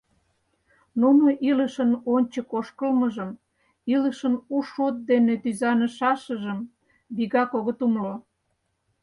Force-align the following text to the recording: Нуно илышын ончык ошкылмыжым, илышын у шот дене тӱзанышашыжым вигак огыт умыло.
Нуно 1.01 1.25
илышын 1.49 1.91
ончык 2.15 2.49
ошкылмыжым, 2.59 3.29
илышын 3.93 4.35
у 4.55 4.57
шот 4.69 4.95
дене 5.09 5.33
тӱзанышашыжым 5.43 6.59
вигак 7.15 7.51
огыт 7.59 7.79
умыло. 7.85 8.15